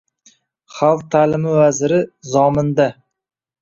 Xalq 0.77 1.05
ta’limi 1.17 1.53
vaziri– 1.59 2.03
Zominda 2.35 2.93